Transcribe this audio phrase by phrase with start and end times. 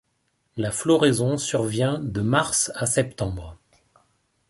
[0.57, 3.59] La floraison survient de mars à septembre.